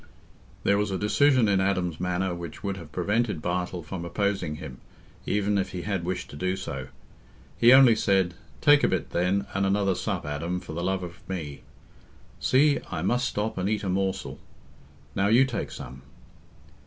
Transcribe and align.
There 0.63 0.79
was 0.79 0.89
a 0.89 0.97
decision 0.97 1.47
in 1.47 1.61
Adam's 1.61 1.99
manner 1.99 2.33
which 2.33 2.63
would 2.63 2.75
have 2.77 2.91
prevented 2.91 3.39
Bartle 3.39 3.83
from 3.83 4.03
opposing 4.03 4.55
him, 4.55 4.79
even 5.27 5.59
if 5.59 5.73
he 5.73 5.83
had 5.83 6.03
wished 6.03 6.31
to 6.31 6.35
do 6.35 6.55
so. 6.55 6.87
He 7.55 7.71
only 7.71 7.95
said, 7.95 8.33
"Take 8.61 8.83
a 8.83 8.87
bit, 8.87 9.11
then, 9.11 9.45
and 9.53 9.63
another 9.63 9.93
sup, 9.93 10.25
Adam, 10.25 10.59
for 10.59 10.73
the 10.73 10.83
love 10.83 11.03
of 11.03 11.19
me. 11.29 11.61
See, 12.39 12.79
I 12.89 13.03
must 13.03 13.27
stop 13.29 13.59
and 13.59 13.69
eat 13.69 13.83
a 13.83 13.89
morsel. 13.89 14.39
Now, 15.13 15.27
you 15.27 15.45
take 15.45 15.69
some." 15.69 16.01